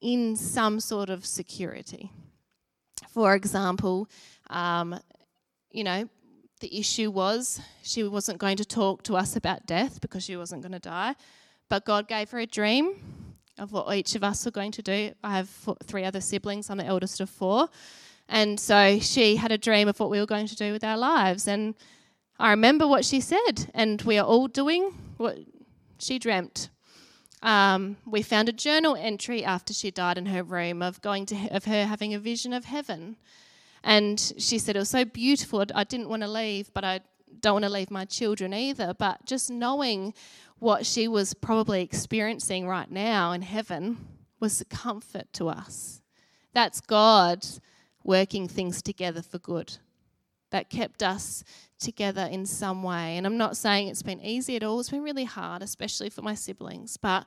[0.00, 2.10] in some sort of security.
[3.08, 4.08] For example,
[4.48, 4.98] um,
[5.70, 6.08] you know,
[6.62, 10.62] the issue was she wasn't going to talk to us about death because she wasn't
[10.62, 11.14] going to die.
[11.68, 12.94] But God gave her a dream
[13.58, 15.12] of what each of us were going to do.
[15.22, 17.68] I have four, three other siblings, I'm the eldest of four.
[18.28, 20.96] And so she had a dream of what we were going to do with our
[20.96, 21.48] lives.
[21.48, 21.74] And
[22.38, 25.38] I remember what she said, and we are all doing what
[25.98, 26.70] she dreamt.
[27.42, 31.36] Um, we found a journal entry after she died in her room of going to
[31.50, 33.16] of her having a vision of heaven,
[33.84, 35.64] and she said it was so beautiful.
[35.74, 37.00] I didn't want to leave, but I
[37.40, 38.94] don't want to leave my children either.
[38.94, 40.14] But just knowing
[40.58, 43.96] what she was probably experiencing right now in heaven
[44.38, 46.00] was a comfort to us.
[46.52, 47.44] That's God
[48.04, 49.78] working things together for good.
[50.50, 51.42] That kept us
[51.80, 53.16] together in some way.
[53.16, 56.22] And I'm not saying it's been easy at all, it's been really hard, especially for
[56.22, 56.96] my siblings.
[56.96, 57.26] But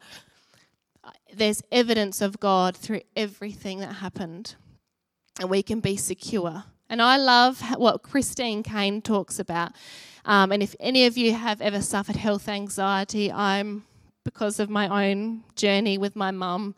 [1.04, 4.56] uh, there's evidence of God through everything that happened
[5.40, 6.64] and we can be secure.
[6.90, 9.72] And I love what Christine Caine talks about.
[10.24, 13.84] Um, and if any of you have ever suffered health anxiety, I'm,
[14.24, 16.76] because of my own journey with my mum,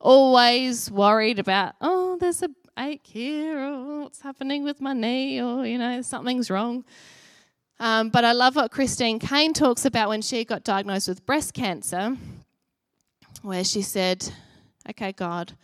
[0.00, 5.66] always worried about, oh, there's a ache here, or what's happening with my knee, or,
[5.66, 6.84] you know, something's wrong.
[7.80, 11.54] Um, but I love what Christine Caine talks about when she got diagnosed with breast
[11.54, 12.16] cancer,
[13.42, 14.32] where she said,
[14.88, 15.54] okay, God,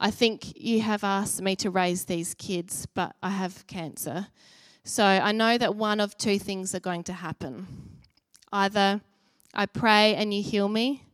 [0.00, 4.28] I think you have asked me to raise these kids, but I have cancer.
[4.84, 7.66] So I know that one of two things are going to happen.
[8.52, 9.00] Either
[9.52, 11.04] I pray and you heal me,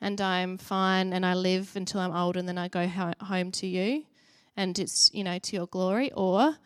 [0.00, 3.66] and I'm fine and I live until I'm old, and then I go home to
[3.66, 4.04] you,
[4.56, 6.56] and it's, you know, to your glory, or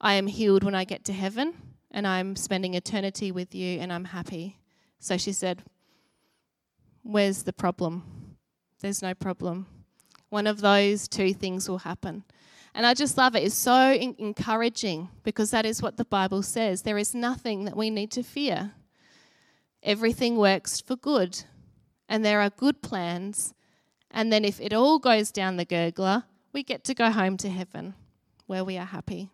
[0.00, 1.54] I am healed when I get to heaven,
[1.90, 4.58] and I'm spending eternity with you and I'm happy.
[4.98, 5.62] So she said,
[7.02, 8.36] Where's the problem?
[8.80, 9.66] There's no problem.
[10.34, 12.24] One of those two things will happen.
[12.74, 13.44] And I just love it.
[13.44, 16.82] It's so encouraging because that is what the Bible says.
[16.82, 18.72] There is nothing that we need to fear.
[19.80, 21.44] Everything works for good,
[22.08, 23.54] and there are good plans.
[24.10, 27.48] And then if it all goes down the gurgler, we get to go home to
[27.48, 27.94] heaven
[28.46, 29.30] where we are happy.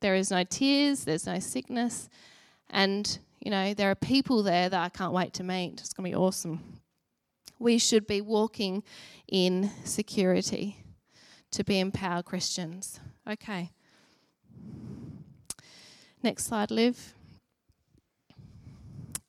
[0.00, 2.08] There is no tears, there's no sickness,
[2.68, 5.74] and you know, there are people there that I can't wait to meet.
[5.78, 6.80] It's going to be awesome.
[7.58, 8.82] We should be walking
[9.26, 10.84] in security
[11.50, 13.00] to be empowered Christians.
[13.28, 13.70] Okay.
[16.22, 17.14] Next slide, Liv.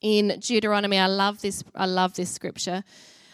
[0.02, 1.64] In Deuteronomy, I love this.
[1.76, 2.84] I love this scripture.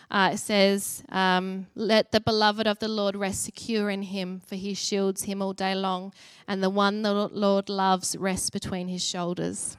[0.10, 4.56] Uh, it says, um, Let the beloved of the Lord rest secure in him, for
[4.56, 6.14] he shields him all day long,
[6.48, 9.78] and the one the Lord loves rests between his shoulders.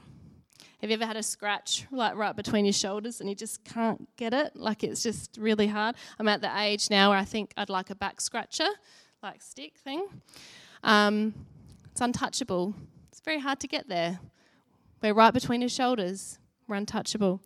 [0.81, 4.07] Have you ever had a scratch like right between your shoulders and you just can't
[4.15, 4.55] get it?
[4.55, 5.95] Like it's just really hard.
[6.19, 8.67] I'm at the age now where I think I'd like a back scratcher,
[9.23, 10.05] like stick thing.
[10.83, 11.33] Um,
[11.91, 12.75] it's untouchable.
[13.09, 14.19] It's very hard to get there.
[15.01, 16.37] We're right between your shoulders.
[16.67, 17.41] We're untouchable.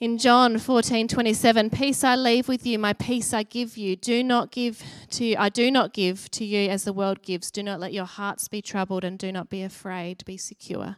[0.00, 3.94] In John 14, 27, peace I leave with you, my peace I give you.
[3.94, 7.50] Do not give to you, I do not give to you as the world gives.
[7.50, 10.24] Do not let your hearts be troubled and do not be afraid.
[10.24, 10.96] Be secure.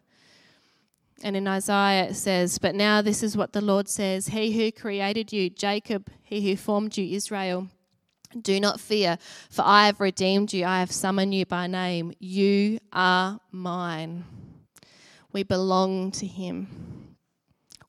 [1.23, 4.73] And in Isaiah it says, But now this is what the Lord says He who
[4.73, 7.69] created you, Jacob, he who formed you, Israel.
[8.41, 9.19] Do not fear,
[9.51, 10.65] for I have redeemed you.
[10.65, 12.13] I have summoned you by name.
[12.19, 14.25] You are mine.
[15.33, 17.15] We belong to Him.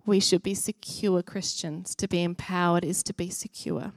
[0.06, 1.96] We should be secure Christians.
[1.96, 3.94] To be empowered is to be secure.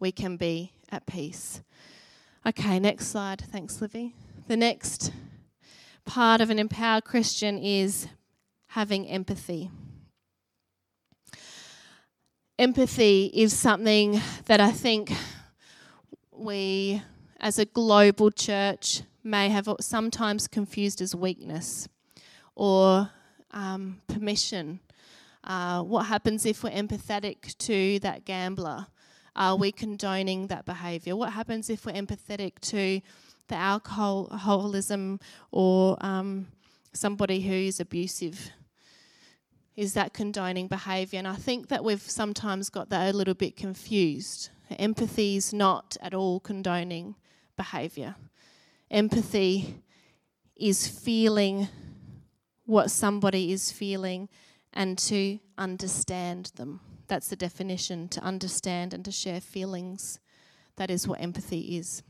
[0.00, 1.62] We can be at peace.
[2.44, 3.40] Okay, next slide.
[3.40, 4.14] Thanks, Livy.
[4.48, 5.12] The next
[6.04, 8.08] part of an empowered Christian is
[8.68, 9.70] having empathy.
[12.58, 15.12] Empathy is something that I think
[16.30, 17.02] we,
[17.40, 21.88] as a global church, may have sometimes confused as weakness
[22.54, 23.10] or
[23.50, 24.80] um, permission.
[25.42, 28.86] Uh, what happens if we're empathetic to that gambler?
[29.34, 31.16] Are we condoning that behaviour?
[31.16, 33.00] What happens if we're empathetic to
[33.50, 35.20] the alcoholism
[35.52, 36.46] or um,
[36.94, 38.50] somebody who's abusive?
[39.76, 41.18] Is that condoning behaviour?
[41.18, 44.50] And I think that we've sometimes got that a little bit confused.
[44.78, 47.16] Empathy is not at all condoning
[47.56, 48.14] behaviour.
[48.90, 49.82] Empathy
[50.56, 51.68] is feeling
[52.66, 54.28] what somebody is feeling
[54.72, 56.80] and to understand them.
[57.08, 60.20] That's the definition to understand and to share feelings.
[60.76, 62.02] That is what empathy is.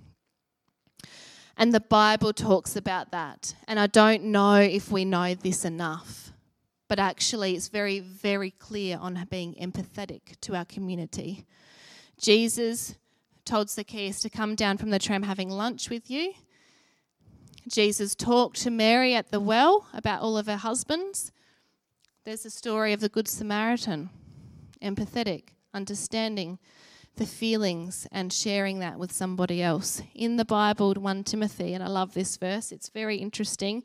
[1.60, 3.54] And the Bible talks about that.
[3.68, 6.32] And I don't know if we know this enough,
[6.88, 11.44] but actually, it's very, very clear on being empathetic to our community.
[12.18, 12.94] Jesus
[13.44, 16.32] told Zacchaeus to come down from the tram having lunch with you.
[17.68, 21.30] Jesus talked to Mary at the well about all of her husbands.
[22.24, 24.08] There's the story of the Good Samaritan,
[24.82, 26.58] empathetic, understanding
[27.16, 30.02] the feelings and sharing that with somebody else.
[30.14, 33.82] In the Bible, 1 Timothy, and I love this verse, it's very interesting.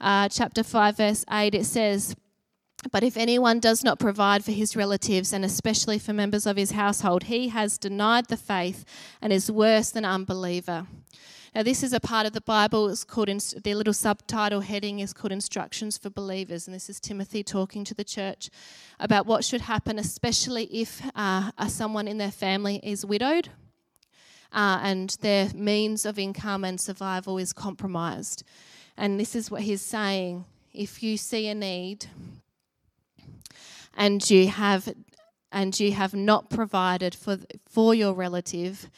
[0.00, 2.16] Uh, chapter 5, verse 8, it says,
[2.90, 6.72] But if anyone does not provide for his relatives, and especially for members of his
[6.72, 8.84] household, he has denied the faith
[9.20, 10.86] and is worse than unbeliever.
[11.54, 12.88] Now, this is a part of the Bible.
[12.88, 16.98] It's called in, the little subtitle heading is called Instructions for Believers, and this is
[16.98, 18.48] Timothy talking to the church
[18.98, 23.50] about what should happen, especially if uh, someone in their family is widowed
[24.50, 28.44] uh, and their means of income and survival is compromised.
[28.96, 32.06] And this is what he's saying: if you see a need
[33.94, 34.88] and you have
[35.50, 38.88] and you have not provided for for your relative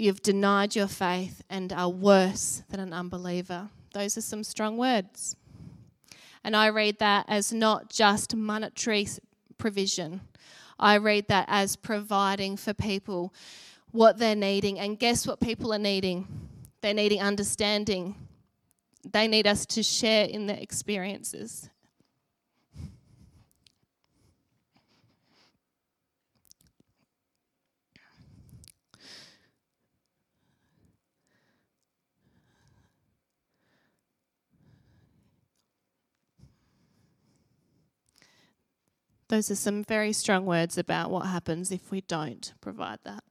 [0.00, 3.68] You've denied your faith and are worse than an unbeliever.
[3.92, 5.36] Those are some strong words.
[6.42, 9.06] And I read that as not just monetary
[9.58, 10.22] provision,
[10.78, 13.34] I read that as providing for people
[13.90, 14.78] what they're needing.
[14.78, 16.26] And guess what people are needing?
[16.80, 18.14] They're needing understanding.
[19.06, 21.68] They need us to share in their experiences
[39.30, 43.22] Those are some very strong words about what happens if we don't provide that.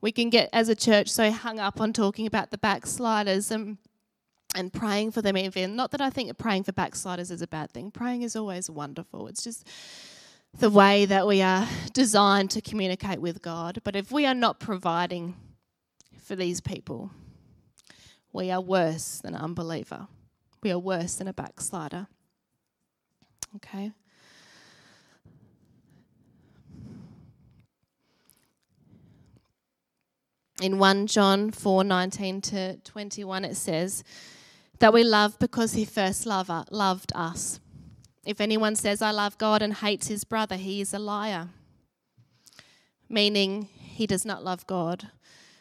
[0.00, 3.50] We can get, as a church, so hung up on talking about the backsliders.
[3.50, 3.78] And
[4.56, 5.74] and praying for them even.
[5.74, 7.90] Not that i think praying for backsliders is a bad thing.
[7.90, 9.26] Praying is always wonderful.
[9.26, 9.66] It's just
[10.56, 13.80] the way that we are designed to communicate with god.
[13.82, 15.34] But if we are not providing
[16.22, 17.10] for these people
[18.32, 20.06] we are worse than an unbeliever.
[20.62, 22.06] We are worse than a backslider
[23.56, 23.92] okay
[30.60, 34.04] in 1 John 4 19 to 21, it says,
[34.78, 37.60] that we love because he first loved us.
[38.24, 41.48] If anyone says, I love God and hates his brother, he is a liar,
[43.08, 45.10] meaning he does not love God.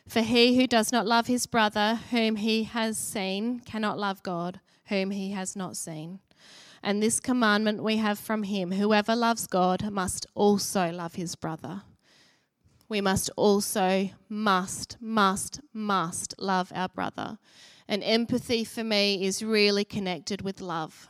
[0.08, 4.60] For he who does not love his brother, whom he has seen, cannot love God,
[4.86, 6.20] whom he has not seen.
[6.84, 11.84] And this commandment we have from him whoever loves God must also love his brother.
[12.90, 17.38] We must also, must, must, must love our brother.
[17.88, 21.08] And empathy for me is really connected with love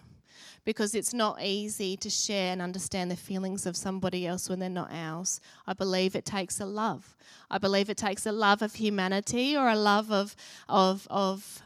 [0.65, 4.69] because it's not easy to share and understand the feelings of somebody else when they're
[4.69, 5.41] not ours.
[5.67, 7.15] I believe it takes a love.
[7.51, 10.35] I believe it takes a love of humanity or a love of,
[10.69, 11.61] of, of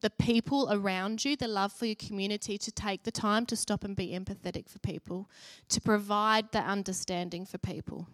[0.00, 3.84] the people around you, the love for your community, to take the time to stop
[3.84, 5.28] and be empathetic for people,
[5.68, 8.08] to provide the understanding for people.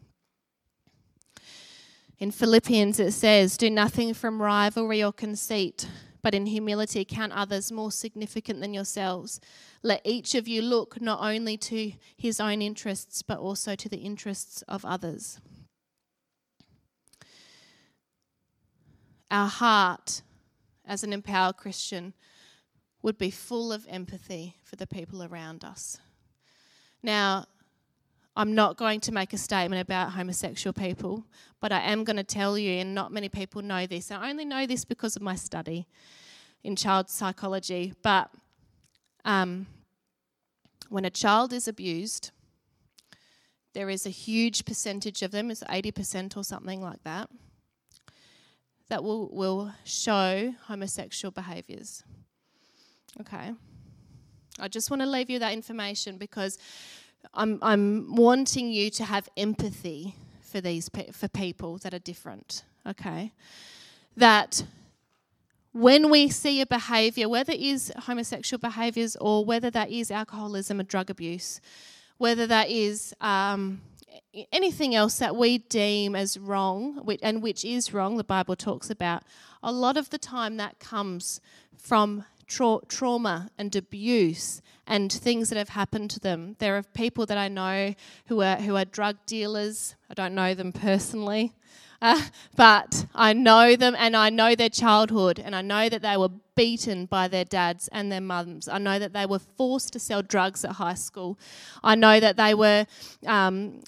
[2.18, 5.86] In Philippians, it says, Do nothing from rivalry or conceit,
[6.22, 9.38] but in humility count others more significant than yourselves.
[9.82, 13.98] Let each of you look not only to his own interests, but also to the
[13.98, 15.38] interests of others.
[19.30, 20.22] Our heart,
[20.86, 22.14] as an empowered Christian,
[23.02, 25.98] would be full of empathy for the people around us.
[27.02, 27.46] Now,
[28.36, 31.24] I'm not going to make a statement about homosexual people,
[31.60, 34.10] but I am going to tell you, and not many people know this.
[34.10, 35.86] I only know this because of my study
[36.62, 37.94] in child psychology.
[38.02, 38.30] But
[39.24, 39.66] um,
[40.88, 42.30] when a child is abused,
[43.72, 47.30] there is a huge percentage of them, it's 80% or something like that,
[48.88, 52.04] that will, will show homosexual behaviours.
[53.20, 53.52] Okay.
[54.58, 56.58] I just want to leave you that information because
[57.34, 62.64] I'm, I'm wanting you to have empathy for these for people that are different.
[62.86, 63.32] Okay,
[64.16, 64.64] that
[65.72, 70.80] when we see a behaviour, whether it is homosexual behaviours or whether that is alcoholism
[70.80, 71.60] or drug abuse,
[72.16, 73.82] whether that is um,
[74.52, 79.22] anything else that we deem as wrong and which is wrong, the Bible talks about,
[79.62, 81.40] a lot of the time that comes
[81.76, 86.56] from tra- trauma and abuse and things that have happened to them.
[86.58, 87.94] There are people that I know
[88.26, 89.96] who are who are drug dealers.
[90.10, 91.54] I don't know them personally,
[92.00, 92.22] uh,
[92.56, 96.30] but I know them and I know their childhood and I know that they were
[96.54, 98.68] beaten by their dads and their mums.
[98.68, 101.38] I know that they were forced to sell drugs at high school.
[101.82, 102.86] I know that they were.
[103.26, 103.82] Um,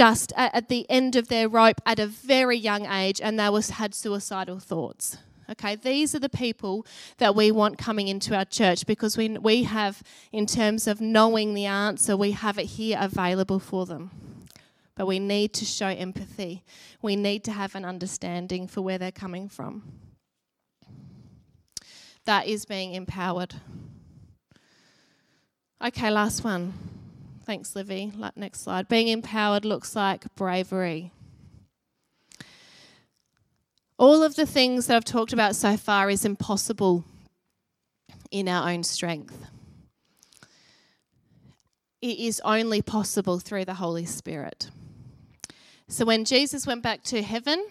[0.00, 3.68] just at, the end of their rope at a very young age, and they was
[3.68, 5.18] had suicidal thoughts.
[5.50, 6.86] Okay, these are the people
[7.18, 11.52] that we want coming into our church because we, we have, in terms of knowing
[11.52, 14.10] the answer, we have it here available for them.
[14.94, 16.64] But we need to show empathy.
[17.02, 19.82] We need to have an understanding for where they're coming from.
[22.24, 23.54] That is being empowered.
[25.84, 26.99] Okay, last one.
[27.50, 28.12] Thanks, Livy.
[28.36, 28.86] Next slide.
[28.86, 31.10] Being empowered looks like bravery.
[33.98, 37.04] All of the things that I've talked about so far is impossible
[38.30, 39.36] in our own strength.
[42.00, 44.70] It is only possible through the Holy Spirit.
[45.88, 47.66] So when Jesus went back to heaven,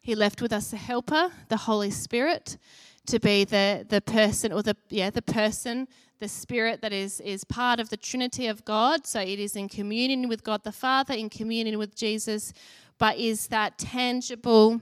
[0.00, 2.58] he left with us a helper, the Holy Spirit,
[3.06, 5.88] to be the, the person or the yeah, the person,
[6.24, 9.06] the spirit that is is part of the Trinity of God.
[9.06, 12.54] So it is in communion with God the Father, in communion with Jesus,
[12.98, 14.80] but is that tangible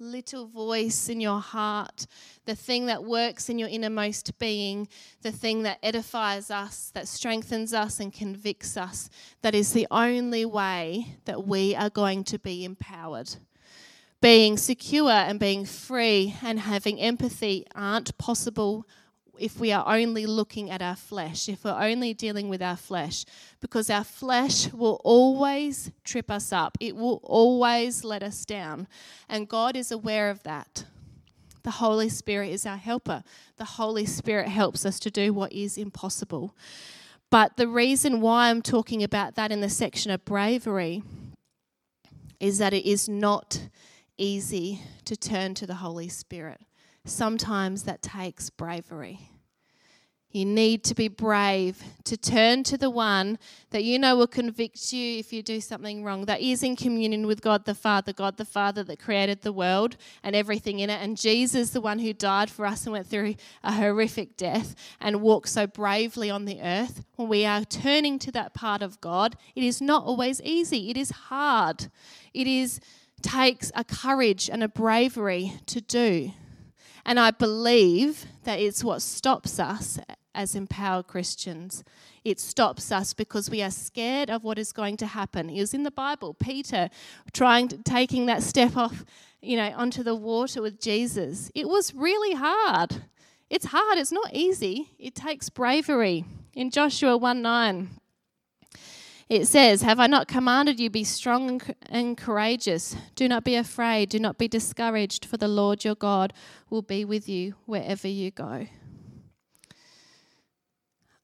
[0.00, 2.08] little voice in your heart,
[2.44, 4.88] the thing that works in your innermost being,
[5.22, 9.10] the thing that edifies us, that strengthens us and convicts us,
[9.42, 13.36] that is the only way that we are going to be empowered.
[14.20, 18.88] Being secure and being free and having empathy aren't possible
[19.40, 23.24] if we are only looking at our flesh, if we're only dealing with our flesh,
[23.60, 28.86] because our flesh will always trip us up, it will always let us down.
[29.28, 30.84] And God is aware of that.
[31.62, 33.22] The Holy Spirit is our helper.
[33.56, 36.54] The Holy Spirit helps us to do what is impossible.
[37.30, 41.02] But the reason why I'm talking about that in the section of bravery
[42.40, 43.68] is that it is not
[44.18, 46.60] easy to turn to the Holy Spirit.
[47.06, 49.29] sometimes that takes bravery.
[50.32, 53.36] You need to be brave to turn to the one
[53.70, 57.26] that you know will convict you if you do something wrong, that is in communion
[57.26, 61.02] with God the Father, God the Father that created the world and everything in it,
[61.02, 65.20] and Jesus, the one who died for us and went through a horrific death and
[65.20, 67.02] walked so bravely on the earth.
[67.16, 70.96] When we are turning to that part of God, it is not always easy, it
[70.96, 71.90] is hard.
[72.32, 72.80] It is
[73.20, 76.32] takes a courage and a bravery to do.
[77.04, 79.98] And I believe that it's what stops us
[80.34, 81.84] as empowered Christians.
[82.24, 85.50] It stops us because we are scared of what is going to happen.
[85.50, 86.90] It was in the Bible, Peter
[87.32, 89.04] trying to, taking that step off,
[89.40, 91.50] you know, onto the water with Jesus.
[91.54, 93.02] It was really hard.
[93.48, 94.90] It's hard, it's not easy.
[94.98, 96.24] It takes bravery.
[96.54, 97.88] In Joshua 1 9,
[99.28, 102.96] it says, Have I not commanded you, be strong and courageous?
[103.14, 106.32] Do not be afraid, do not be discouraged, for the Lord your God
[106.68, 108.66] will be with you wherever you go.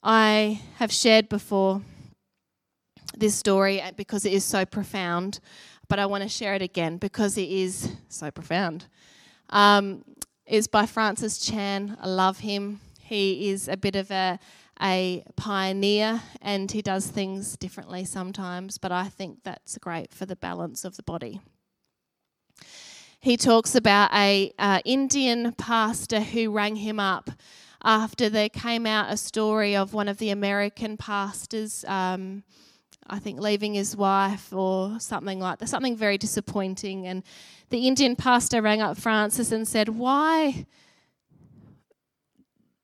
[0.08, 1.82] I have shared before
[3.18, 5.40] this story because it is so profound,
[5.88, 8.86] but I want to share it again because it is so profound.
[9.50, 10.04] Um,
[10.46, 11.98] it's by Francis Chan.
[12.00, 12.78] I love him.
[13.00, 14.38] He is a bit of a,
[14.80, 20.36] a pioneer and he does things differently sometimes, but I think that's great for the
[20.36, 21.40] balance of the body.
[23.18, 27.30] He talks about a uh, Indian pastor who rang him up
[27.82, 32.42] after there came out a story of one of the American pastors, um,
[33.06, 37.06] I think leaving his wife or something like that, something very disappointing.
[37.06, 37.22] And
[37.70, 40.66] the Indian pastor rang up Francis and said, Why?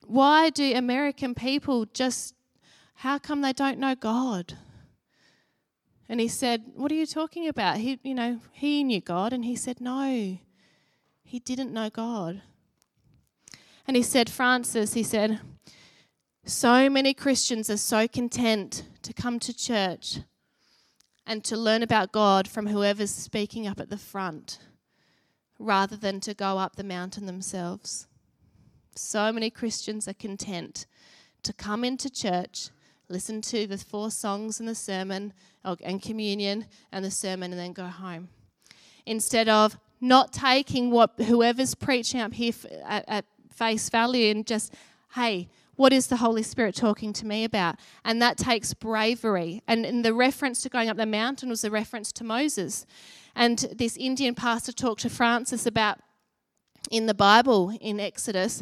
[0.05, 2.35] Why do American people just,
[2.95, 4.57] how come they don't know God?
[6.07, 7.77] And he said, What are you talking about?
[7.77, 9.33] He, you know, he knew God.
[9.33, 10.37] And he said, No,
[11.23, 12.41] he didn't know God.
[13.85, 15.39] And he said, Francis, he said,
[16.45, 20.19] so many Christians are so content to come to church
[21.25, 24.59] and to learn about God from whoever's speaking up at the front
[25.57, 28.07] rather than to go up the mountain themselves.
[28.95, 30.85] So many Christians are content
[31.43, 32.69] to come into church,
[33.07, 37.73] listen to the four songs and the sermon and communion and the sermon, and then
[37.73, 38.27] go home.
[39.05, 42.53] Instead of not taking what whoever's preaching up here
[42.85, 44.73] at, at face value and just,
[45.15, 47.77] hey, what is the Holy Spirit talking to me about?
[48.05, 49.61] And that takes bravery.
[49.67, 52.85] And, and the reference to going up the mountain was a reference to Moses.
[53.35, 55.99] And this Indian pastor talked to Francis about
[56.91, 58.61] in the Bible, in Exodus,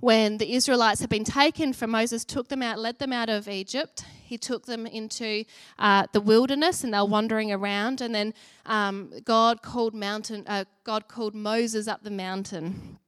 [0.00, 3.48] when the Israelites had been taken from Moses, took them out, led them out of
[3.48, 4.04] Egypt.
[4.24, 5.44] He took them into
[5.78, 8.00] uh, the wilderness, and they were wandering around.
[8.00, 8.32] And then
[8.64, 10.44] um, God called mountain.
[10.46, 12.98] Uh, God called Moses up the mountain.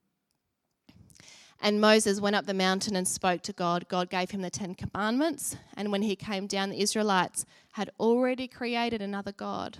[1.63, 3.87] And Moses went up the mountain and spoke to God.
[3.87, 5.55] God gave him the Ten Commandments.
[5.77, 9.77] And when he came down, the Israelites had already created another God.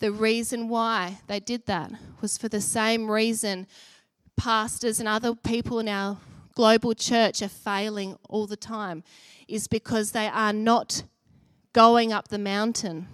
[0.00, 3.66] The reason why they did that was for the same reason
[4.34, 6.16] pastors and other people in our
[6.54, 9.04] global church are failing all the time,
[9.46, 11.02] is because they are not
[11.74, 13.08] going up the mountain.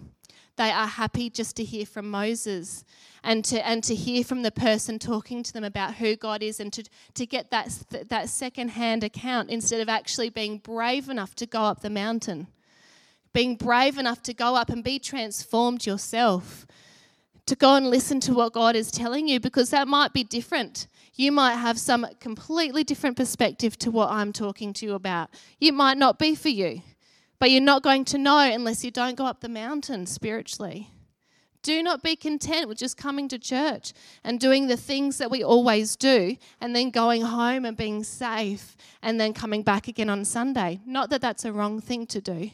[0.57, 2.85] They are happy just to hear from Moses
[3.25, 6.61] and to, and to hear from the person talking to them about who God is
[6.61, 6.85] and to,
[7.15, 7.77] to get that,
[8.09, 12.47] that second hand account instead of actually being brave enough to go up the mountain.
[13.33, 16.67] Being brave enough to go up and be transformed yourself.
[17.47, 20.87] To go and listen to what God is telling you because that might be different.
[21.15, 25.31] You might have some completely different perspective to what I'm talking to you about.
[25.61, 26.83] It might not be for you,
[27.45, 30.89] but you're not going to know unless you don't go up the mountain spiritually.
[31.63, 33.93] Do not be content with just coming to church
[34.25, 38.79] and doing the things that we always do and then going home and being safe
[39.03, 40.81] and then coming back again on Sunday.
[40.87, 42.51] Not that that's a wrong thing to do,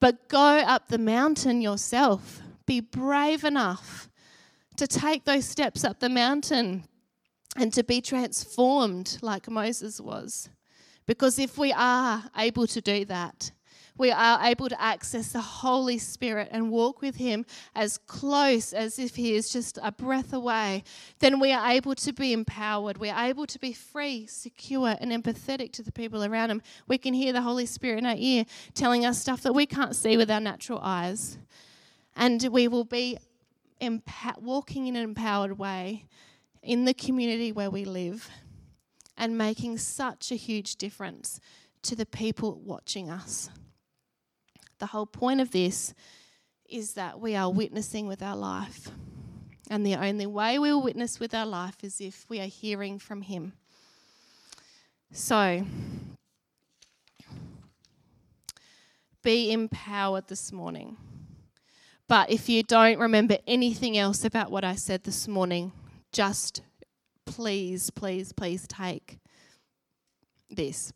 [0.00, 2.40] but go up the mountain yourself.
[2.64, 4.08] Be brave enough
[4.78, 6.84] to take those steps up the mountain
[7.54, 10.48] and to be transformed like Moses was.
[11.04, 13.50] Because if we are able to do that,
[13.98, 18.98] we are able to access the Holy Spirit and walk with Him as close as
[18.98, 20.84] if He is just a breath away,
[21.18, 22.98] then we are able to be empowered.
[22.98, 26.62] We are able to be free, secure, and empathetic to the people around Him.
[26.86, 28.44] We can hear the Holy Spirit in our ear
[28.74, 31.38] telling us stuff that we can't see with our natural eyes.
[32.14, 33.18] And we will be
[34.40, 36.06] walking in an empowered way
[36.62, 38.28] in the community where we live
[39.16, 41.40] and making such a huge difference
[41.82, 43.50] to the people watching us.
[44.78, 45.94] The whole point of this
[46.68, 48.90] is that we are witnessing with our life.
[49.70, 53.22] And the only way we'll witness with our life is if we are hearing from
[53.22, 53.52] Him.
[55.12, 55.64] So,
[59.22, 60.96] be empowered this morning.
[62.08, 65.72] But if you don't remember anything else about what I said this morning,
[66.12, 66.62] just
[67.24, 69.18] please, please, please take
[70.48, 70.92] this.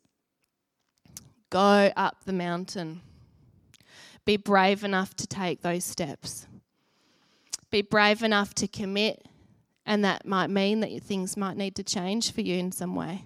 [1.49, 3.01] Go up the mountain.
[4.25, 6.47] Be brave enough to take those steps.
[7.69, 9.25] Be brave enough to commit,
[9.85, 13.25] and that might mean that things might need to change for you in some way.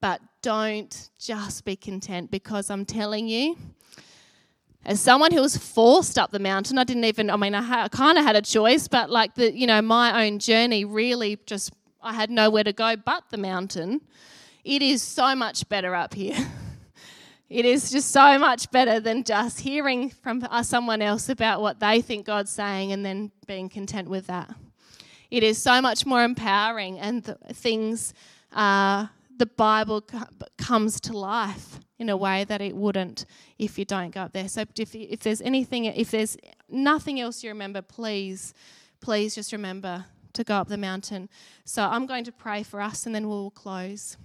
[0.00, 3.56] But don't just be content because I'm telling you,
[4.84, 7.82] as someone who was forced up the mountain, I didn't even, I mean, I, ha-
[7.84, 11.38] I kind of had a choice, but like the, you know, my own journey really
[11.46, 14.00] just, I had nowhere to go but the mountain.
[14.64, 16.36] It is so much better up here.
[17.48, 22.02] it is just so much better than just hearing from someone else about what they
[22.02, 24.54] think God's saying and then being content with that.
[25.30, 28.14] It is so much more empowering, and th- things,
[28.52, 30.04] uh, the Bible
[30.56, 33.26] comes to life in a way that it wouldn't
[33.58, 34.48] if you don't go up there.
[34.48, 36.36] So if, if there's anything, if there's
[36.68, 38.54] nothing else you remember, please,
[39.00, 41.28] please just remember to go up the mountain.
[41.64, 44.16] So I'm going to pray for us and then we'll close.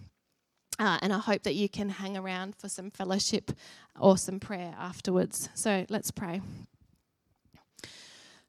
[0.80, 3.52] Uh, and I hope that you can hang around for some fellowship
[4.00, 5.50] or some prayer afterwards.
[5.54, 6.42] So let's pray.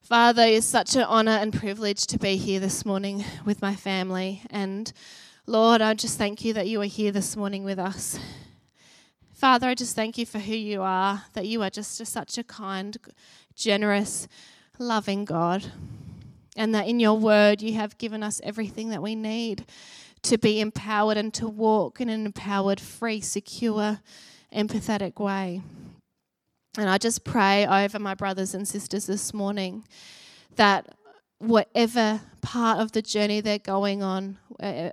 [0.01, 4.43] Father, it's such an honour and privilege to be here this morning with my family.
[4.51, 4.93] And
[5.47, 8.19] Lord, I just thank you that you are here this morning with us.
[9.33, 12.39] Father, I just thank you for who you are, that you are just a, such
[12.39, 12.97] a kind,
[13.55, 14.29] generous,
[14.79, 15.73] loving God,
[16.57, 19.65] and that in your word you have given us everything that we need
[20.25, 24.01] to be empowered and to walk in an empowered, free, secure,
[24.55, 25.63] empathetic way.
[26.77, 29.85] And I just pray over my brothers and sisters this morning
[30.57, 30.97] that
[31.39, 34.39] whatever part of the journey they're going on,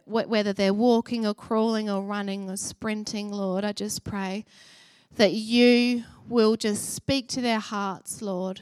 [0.05, 4.45] whether they're walking or crawling or running or sprinting, Lord, I just pray
[5.15, 8.61] that you will just speak to their hearts, Lord,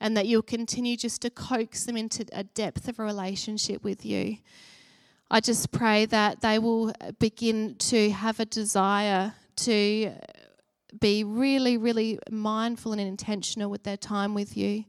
[0.00, 4.04] and that you'll continue just to coax them into a depth of a relationship with
[4.04, 4.38] you.
[5.30, 10.12] I just pray that they will begin to have a desire to
[10.98, 14.84] be really, really mindful and intentional with their time with you.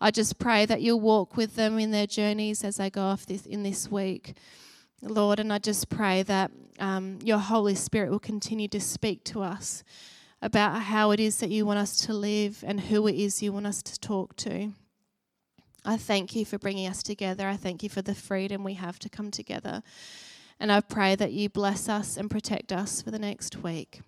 [0.00, 3.26] I just pray that you'll walk with them in their journeys as they go off
[3.26, 4.34] this in this week,
[5.00, 5.40] Lord.
[5.40, 9.82] And I just pray that um, your Holy Spirit will continue to speak to us
[10.40, 13.52] about how it is that you want us to live and who it is you
[13.52, 14.72] want us to talk to.
[15.84, 17.48] I thank you for bringing us together.
[17.48, 19.82] I thank you for the freedom we have to come together.
[20.60, 24.00] And I pray that you bless us and protect us for the next week.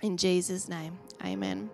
[0.00, 1.70] In Jesus' name, amen.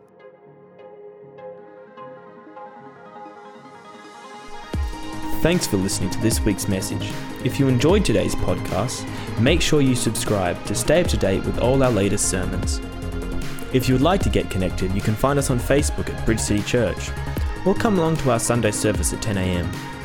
[5.41, 7.13] Thanks for listening to this week's message.
[7.45, 9.09] If you enjoyed today's podcast,
[9.41, 12.81] make sure you subscribe to stay up to date with all our latest sermons.
[13.73, 16.41] If you would like to get connected, you can find us on Facebook at Bridge
[16.41, 17.11] City Church,
[17.69, 19.98] or come along to our Sunday service at 10am.